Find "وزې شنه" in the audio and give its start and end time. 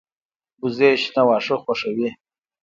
0.61-1.21